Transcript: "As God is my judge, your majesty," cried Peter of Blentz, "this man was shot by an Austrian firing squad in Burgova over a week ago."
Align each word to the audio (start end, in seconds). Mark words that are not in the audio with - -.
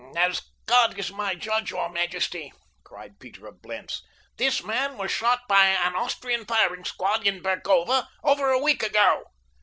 "As 0.17 0.41
God 0.65 0.97
is 0.97 1.11
my 1.11 1.35
judge, 1.35 1.69
your 1.69 1.87
majesty," 1.87 2.51
cried 2.83 3.19
Peter 3.19 3.45
of 3.45 3.61
Blentz, 3.61 4.01
"this 4.37 4.63
man 4.63 4.97
was 4.97 5.11
shot 5.11 5.41
by 5.47 5.67
an 5.67 5.93
Austrian 5.93 6.43
firing 6.43 6.85
squad 6.85 7.27
in 7.27 7.43
Burgova 7.43 8.07
over 8.23 8.49
a 8.51 8.57
week 8.57 8.81
ago." 8.81 9.25